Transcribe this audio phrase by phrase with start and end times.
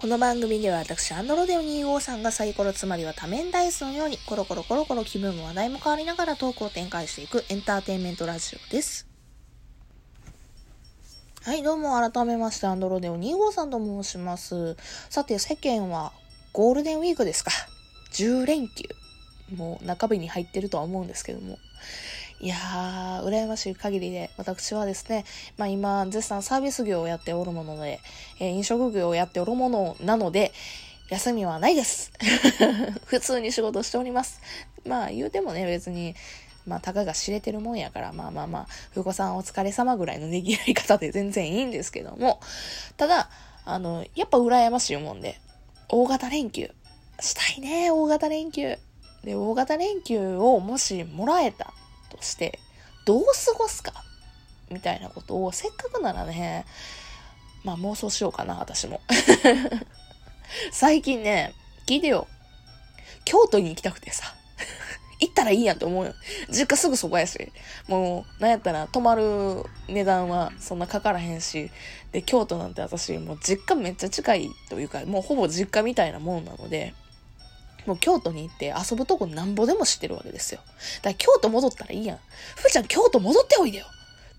[0.00, 9.08] この番組では私、アンドロデオ2号さんがサイコロつまりは多面ダイスのようにコロコロコロコロ気分も話題も変わりながらトークを展開していくエンターテインメントラジオです。
[11.42, 14.76] はい、どうも改めましてアンドロデオ2号さんと申します。
[15.10, 16.12] さて世間は
[16.52, 17.50] ゴールデンウィークですか。
[18.12, 18.84] 10連休。
[19.56, 21.58] もう中日に入ってるとは思うんですけども。
[22.40, 25.24] いやー、羨ましい限りで、私はですね、
[25.56, 28.00] まあ今、絶賛サービス業をやっておるもので、
[28.38, 30.52] えー飲食業をやっておるものなので、
[31.08, 32.12] 休みはないです。
[33.06, 34.40] 普通に仕事しております。
[34.86, 36.14] まあ言うてもね、別に、
[36.64, 42.38] まあ、たかが知れてるもんやから、まあまあまあ、ふうこさんお疲れ様ぐらいのねぎらい方で全然いいんですけども、
[42.96, 43.30] ただ、
[43.64, 45.40] あの、やっぱ羨ましいもんで、
[45.88, 46.70] 大型連休、
[47.18, 48.78] したいね、大型連休。
[49.24, 51.72] で、大型連休をもしもらえた
[52.10, 52.58] として、
[53.04, 53.92] どう過ごすか？
[54.70, 56.66] みたいなことを、せっかくならね、
[57.64, 59.00] まあ妄想しようかな、私も。
[60.72, 61.54] 最近ね、
[61.86, 62.26] 聞いてよ。
[63.24, 64.34] 京都に行きたくてさ。
[65.20, 66.14] 行ったらいいやんって思うよ。
[66.48, 67.52] 実家すぐそこやし。
[67.88, 71.70] もう、なんやったら泊まる値段はそんなかからへんし。
[72.12, 76.94] で、京都なんて私、もう実家めっちゃ近いというか、もうほぼ実家みたいなもんなので、
[77.88, 80.60] もう京都に行って遊ぶとこなんぼでも知ってるわけですよ。
[81.02, 82.18] だから京都戻ったらいいやん。
[82.56, 83.86] ふーちゃん京都戻っておいでよ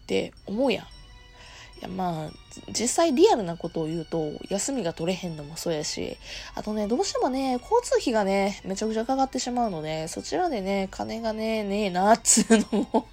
[0.03, 0.85] って思うやん。
[0.85, 2.29] いやまあ、
[2.71, 6.17] 実際リアルなことを言うと、休みが取れへんのもそうやし、
[6.53, 13.07] あとね、どうしてもね、交通費がね、めちゃくちゃかかってしまうので、そちらでね、金がね、ねえな、っつうのも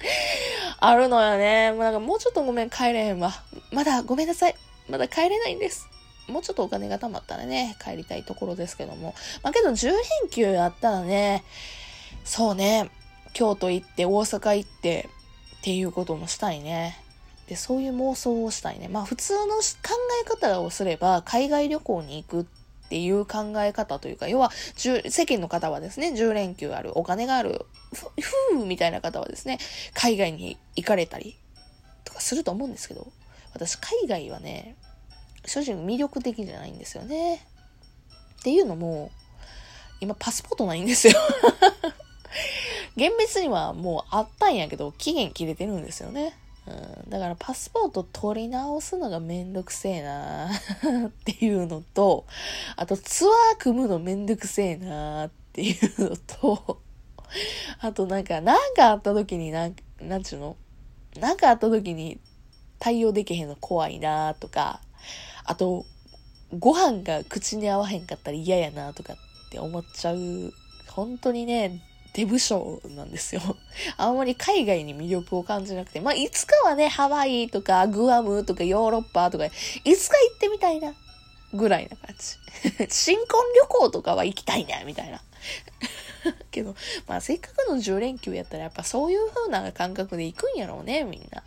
[0.80, 1.72] あるのよね。
[1.72, 3.32] もうなんかもうちょっとごめん、帰れへんわ。
[3.72, 4.54] まだごめんなさい。
[4.88, 5.88] まだ帰れないんです。
[6.28, 9.14] もうちょっとお金が貯まったらね、帰りたいところですけども。
[9.42, 9.94] まあけど10連
[10.30, 11.44] 休あったらね、
[12.24, 12.90] そうね、
[13.32, 15.08] 京都行って、大阪行って、
[15.58, 16.98] っていうこともしたいね。
[17.48, 18.88] で、そういう妄想をしたいね。
[18.88, 19.62] まあ普通の考
[20.22, 28.08] え方をすれば、海外旅行に行くっていう考え方というか、要は、世間の方はですね、10連休ある、お金がある、ふ、
[28.54, 29.58] ふーみたいな方はですね、
[29.94, 31.38] 海外に行かれたり
[32.04, 33.06] とかすると思うんですけど、
[33.52, 34.76] 私海外はね、
[35.48, 37.46] 正直魅力的じゃないんですよね。
[38.40, 39.10] っていうのも、
[40.00, 41.14] 今パスポートないんですよ。
[42.96, 46.34] 厳密にはもうあったんやけど、期限切れてるんですよね。
[46.66, 50.50] うん、だからパスポート取り直すのがめんどくせえな
[51.08, 52.26] っていうのと、
[52.76, 56.80] あとツアー組むのめんどくせえなっていうのと、
[57.80, 60.56] あとなんか、なんかあった時になん、なんちゅうの？
[61.18, 62.20] なんかあった時に
[62.78, 64.80] 対応できへんの怖いなとか、
[65.48, 65.86] あと、
[66.52, 69.16] ご飯が口に合わへんかったら嫌やなとかっ
[69.50, 70.52] て思っちゃう、
[70.90, 71.80] 本当にね、
[72.12, 73.40] デブ症なんですよ。
[73.96, 80.94] あんまり海外に魅力を感じなくて、まあ、いつかはね、ハワイとかグアムとかヨーロッパとか、いつか行ってみたいな、
[81.54, 82.86] ぐらいな感じ。
[82.92, 83.26] 新婚
[83.56, 85.22] 旅行とかは行きたいな、みたいな。
[86.50, 86.74] けど、
[87.06, 91.42] まあ、せっかくの10連休やったら、やっぱそういう風な感覚で行くんやろうね、みんな。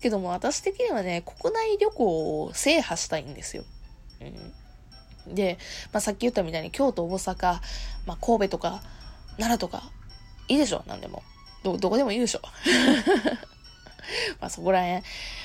[0.00, 3.64] けども私的にはね、国内旅行を制覇したいんですよ。
[4.20, 5.34] うん。
[5.34, 5.58] で、
[5.92, 7.60] まあ、さっき言ったみたいに京都、大阪、
[8.06, 8.82] まあ、神戸とか、
[9.36, 9.90] 奈良とか、
[10.48, 10.82] いいでしょ？
[10.86, 11.22] 何でも。
[11.62, 12.40] ど、どこでもいいでしょ？
[14.40, 15.02] まあそこらへん。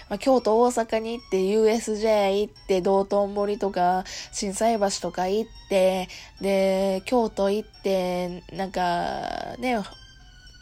[0.10, 6.10] まあ京都、大阪に行って、USJ 行って、道頓堀とか、心斎橋とか行って、
[6.42, 9.76] で、京都行って、なんか、ね、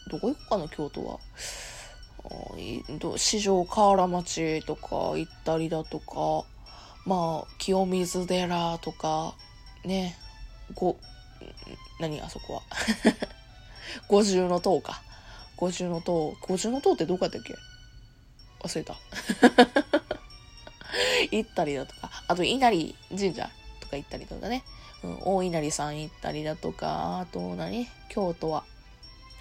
[0.09, 1.19] どこ行くかな、京都は。
[2.25, 6.45] あいど四条河原町とか行ったりだとか、
[7.05, 9.35] まあ、清水寺とか、
[9.83, 10.15] ね、
[10.73, 10.97] ご、
[11.99, 12.61] 何あそこは？
[14.07, 15.01] 五重の塔か。
[15.57, 16.35] 五重の塔。
[16.41, 17.53] 五重の塔ってどこやったっけ？
[18.61, 18.95] 忘れた。
[21.31, 22.09] 行ったりだとか。
[22.27, 23.49] あと、稲荷神社
[23.81, 24.63] とか行ったりとかね。
[25.03, 27.19] うん、大稲荷さん行ったりだとか。
[27.19, 28.63] あと何、京都は。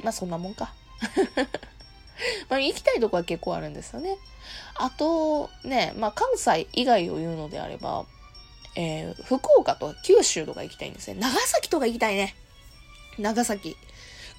[0.03, 0.75] まあ、そんなもんか。
[2.49, 4.17] まあ、行きたいとこは結構あるんですよね。
[4.75, 8.07] あと、ね、まあ、関西以外を言うのであれば、
[8.75, 11.15] えー、福岡とか九州とか行きたいんですね。
[11.21, 12.35] 長崎とか行きたいね。
[13.19, 13.77] 長崎。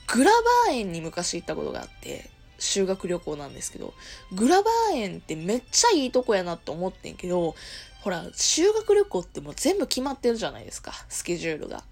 [0.08, 2.30] グラバー園に昔行ったことがあって、
[2.60, 3.94] 修学旅行なんですけど、
[4.31, 7.56] グラバー園ってめっちゃいいとこやなって思ってんけど、
[8.02, 11.84] ほら、修学旅行ってもう全部決まってるじゃないですか、スケジュールが。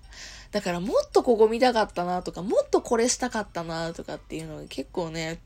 [0.51, 5.39] だからもっとここ見たかったなとか、もっとこれしたかったなとかっていうのが結構ね、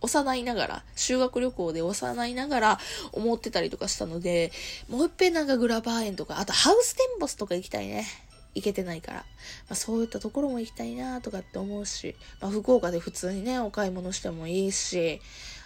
[0.00, 2.78] 幼いながら、修学旅行で幼いながら
[3.12, 4.52] 思ってたりとかしたので、
[4.88, 8.06] もう一遍なんかグラバー園とか、あとハウステンボスとか行きたいね。
[8.52, 9.18] 行けてないから。
[9.18, 9.24] ま
[9.70, 15.20] あ、そういったところも行きたいなとかって思うし、まあ、福岡で普通にね、お買い物してもいいし、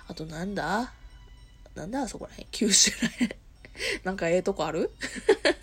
[0.06, 0.92] あとなんだ？
[1.74, 2.02] なんだ？
[2.02, 3.30] あそこらへん九州らへん。
[4.04, 4.90] なんかええとこある？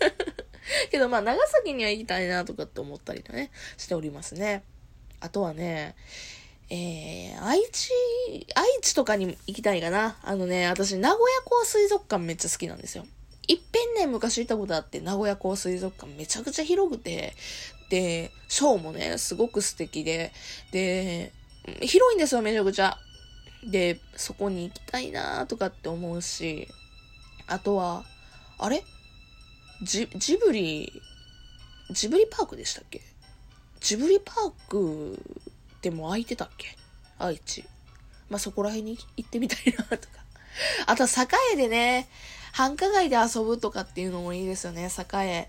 [0.90, 4.64] けどまあ長崎には行きたいなとかって思ったりね、しておりますね。
[5.20, 5.94] あとはね、
[6.74, 7.90] えー、愛知、
[8.54, 10.16] 愛知とかに行きたいかな。
[10.22, 13.04] あのね、私、名古屋港水族館めっちゃ好きなんですよ。
[13.46, 17.34] いっぺんね、昔行ったことあって、名古屋港水族館めちゃくちゃ広くて、
[17.90, 20.32] で、ショーもね、すごく素敵で、
[20.70, 21.34] で、
[21.82, 22.96] 広いんですよ、めちゃくちゃ。
[23.70, 26.68] で、そこに行きたいなとかって思うし、
[27.48, 28.06] あとは、
[28.56, 28.82] あれ？
[29.82, 30.90] ジ、ジブリ、
[31.90, 33.02] ジブリパークでしたっけ？
[33.80, 35.20] ジブリパーク
[35.82, 36.76] でも空いてたっけ？
[37.18, 37.64] 愛知。
[38.30, 40.22] まあ、そこら辺に行ってみたいなとか。
[40.86, 42.08] あと、栄でね、
[42.52, 45.48] 繁華街で遊ぶとかっていうのもいいですよね、栄。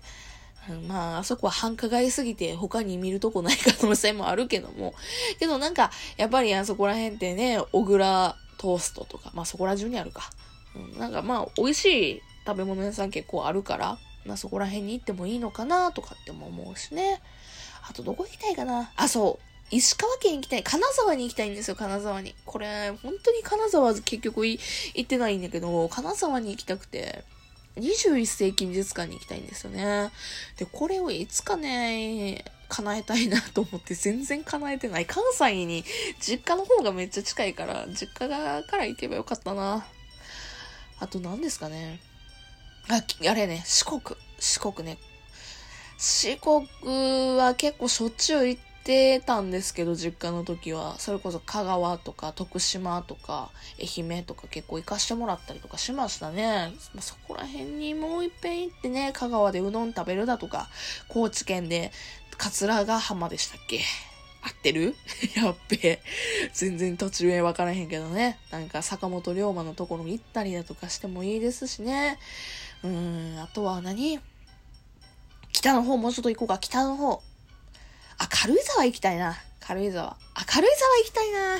[0.88, 4.94] まあ、あそこは繁華街すぎて他に見るとこない可能性もあるけども。
[5.38, 10.30] けどなんか、やっぱりあそこら辺ってね、小倉トーストとか、まあそこら中にあるか。
[10.74, 17.20] うん、なんかまあ、美味しい食べ物屋さん結構あるから、まあそこら辺に行ってもいいのかなとかっても思うしね。
[17.88, 18.90] あとどこ行きたいかな？
[18.96, 19.53] あ、そう。
[19.74, 20.62] 石川県行きたい。
[20.62, 22.34] 金沢に行きたいんですよ、金沢に。
[22.44, 24.60] これ、本当に金沢結局行
[25.02, 27.24] ってないんだけど、金沢に行きたくて。
[27.76, 30.12] 21世紀美術館に行きたいんですよね。
[30.58, 35.06] で、これをいつかね、叶えたいなと思って全然叶えてない。
[35.06, 35.84] 関西に
[36.20, 39.84] 実家の方がめっちゃ近いから、実家側から行けばよかったな。
[41.00, 41.98] あと何ですかね。
[42.88, 44.00] あ、あれね、四国。
[44.38, 44.98] 四国ね。
[45.98, 46.68] 四国
[47.36, 50.98] は結構しょっちゅう行っててたんですけど、実家の時は。
[50.98, 53.50] それこそ香川とか徳島とか
[53.80, 56.72] 愛媛とか結構行かしてもらったりとかしましたね。
[57.00, 60.68] そこら辺にもういっぺん行ってね、香川でうどん食べるだとか、
[61.08, 61.90] 高知県で
[62.36, 63.80] 桂ヶ浜でしたっけ？
[64.42, 64.94] 合ってる？
[65.36, 66.02] やっべ
[66.52, 68.38] 全然途中へ分からへんけどね。
[68.50, 72.18] なんか坂本龍馬のところに行ったりだとかしてもいいですしね。
[72.82, 74.20] うーん、あとは何？
[75.52, 76.58] 北の方もうちょっと行こうか。
[76.58, 77.22] 北の方。
[78.18, 79.36] あ、軽井沢行きたいな。
[79.60, 80.16] 軽井沢。
[80.34, 81.58] あ、軽井沢行きたいな。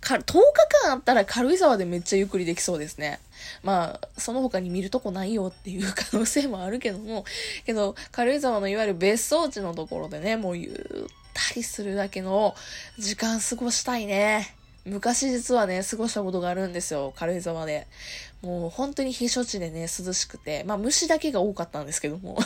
[0.00, 0.42] か、10日
[0.84, 3.20] 間あったら軽井沢でめっちゃゆっくりできそうですね。
[3.62, 7.24] まあ、その他に見るとこないよっていう可能性もあるけども、
[7.66, 12.54] けど、軽井沢のいわゆる別荘地のところでね、もうゆったりするだけの
[12.98, 14.54] 時間過ごしたいね。
[14.84, 17.86] 昔実はね、過ごしたことがあるんですよ、軽井沢で。
[18.42, 22.38] もう本当に避暑地でね、涼しくて、まあ虫だけが多かったんですけども。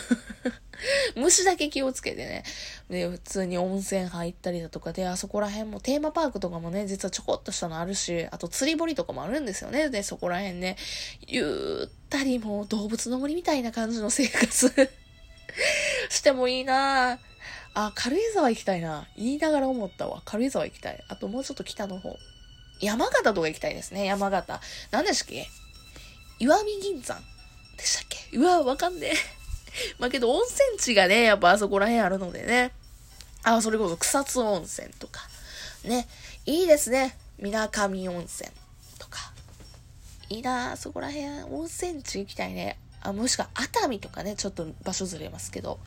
[1.17, 2.45] 虫だけ気をつけてね。
[2.89, 9.89] で、普通に温泉入ったりだとかで、あそこら辺もテーマパークとかもね、実はちょこっとしたのあるし、あと釣り堀とかもあるんですよね。
[9.91, 10.77] で、そこら辺ね、
[11.27, 14.73] ゆったりもう動物の森みたいな感じの生活
[16.11, 17.19] してもいいな
[17.75, 19.07] あ、軽井沢行きたいな。
[19.17, 20.23] 言いながら思ったわ。
[20.25, 21.05] 軽井沢行きたい。
[21.09, 22.17] あともうちょっと北の方。
[22.81, 24.05] 山形とか行きたいですね。
[24.05, 24.61] 山形。
[24.91, 25.47] 何でしたっけ？
[26.41, 27.21] 石見銀山
[27.77, 28.37] でしたっけ？
[28.37, 29.38] うわ、わかんねえ。
[29.99, 32.73] まあけど温泉地がね、やっぱあそこら辺あるのでね。
[33.43, 35.29] あ、それこそ草津温泉とか。
[35.85, 36.07] ね。
[36.47, 37.17] いいですね。
[37.39, 38.51] 水上温泉
[38.99, 39.33] とか。
[40.29, 42.79] いいなあそこら辺、温泉地行きたいね。
[43.01, 45.79] あ、もしくは熱海とかね、ちょっと場所ずれますけど。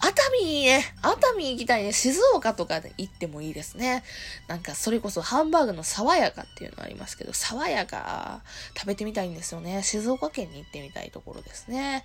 [0.00, 0.84] 熱海いいね。
[1.02, 1.92] 熱海行きたいね。
[1.92, 4.02] 静岡とかで行ってもいいですね。
[4.48, 8.42] なんか、それこそハンバーグの爽やかっていうのありますけど、爽やか
[8.76, 9.82] 食べてみたいんですよね。
[9.84, 12.04] 静岡県に行ってみたいところですね。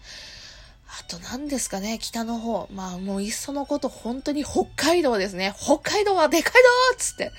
[1.00, 2.68] あと何ですかね、北の方。
[2.74, 5.54] まあもういっそのこと本当に北海道ですね。
[5.58, 6.60] 北海道はでかいぞ
[6.98, 7.32] つって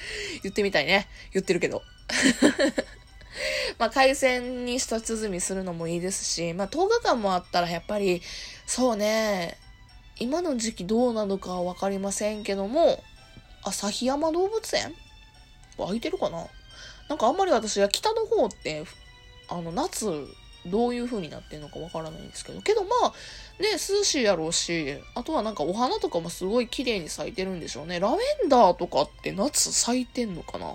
[0.42, 1.06] 言ってみたいね。
[1.34, 1.82] 言ってるけど。
[3.78, 8.22] まあ海鮮に一包みするのもいいですし、まあ10日間もあったらやっぱり、
[8.66, 9.58] そうね、
[10.18, 13.04] 今の時期どうなのかはわかりませんけども、
[13.64, 14.94] 旭山動物園？
[15.76, 16.46] 空いてるかな？
[17.10, 18.84] なんかあんまり私は北の方って、
[19.48, 20.26] あの夏
[20.66, 22.60] どういう風になってんのかわからないんですけど。
[22.62, 23.12] けどまあ、
[23.60, 27.98] ね、涼しいやろうし、あとはなんかお花とかもすごい綺麗に咲いてるんでしょうね。
[28.00, 28.16] ラベ
[28.46, 30.74] ンダーとかって夏咲いてんのかな？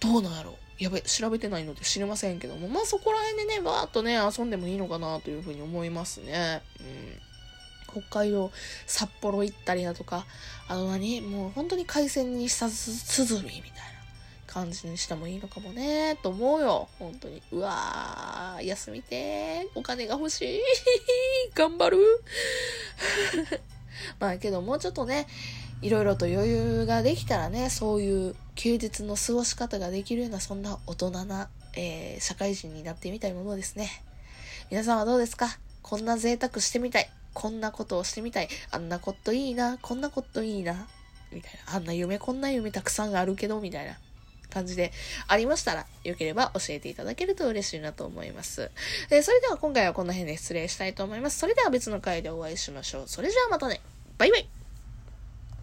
[0.00, 0.56] どうなんやろ？
[0.78, 6.62] やべ、調べてないので知りませんけども、まあそこら辺でね、バーっとね、遊んでもいいのかなというふうに思いますね。
[6.80, 8.02] うん。
[8.02, 8.52] 北海道、
[8.86, 10.24] 札幌行ったりだとか、
[10.68, 11.20] あの何？
[11.20, 13.97] もう本当に海鮮にさず、つづりみたいな。
[14.48, 16.88] 感じにしてもいいのかもね、と思うよ。
[16.98, 17.40] 本当に。
[17.52, 20.60] うわー、休みてお金が欲しい。
[21.54, 21.98] 頑張る。
[24.18, 25.26] まあけどもうちょっとね、
[25.82, 34.02] いろいろと余裕ができたらね、そういう休日の過ごし方ができるような、そんな大人な、えー、社会人になってみたいものですね。
[34.70, 35.58] 皆さんはどうですか？
[35.82, 37.10] こんな贅沢してみたい。
[37.34, 38.48] こんなことをしてみたい。
[38.70, 39.78] あんなこといいな。
[39.78, 40.88] こんなこといいな。
[41.30, 41.76] みたいな。
[41.76, 43.98] あんな夢、こんな夢たくさんあるけど、みたいな。
[44.50, 44.92] 感じで
[45.26, 48.70] ありましたら、よければ教えていただけると嬉しいなと思います。
[49.10, 51.38] えそれでは今回はこの辺で失礼したいと思います。
[51.38, 53.04] それでは別の回でお会いしましょう。
[53.06, 53.80] それじゃあまたね。
[54.18, 54.57] バイバイ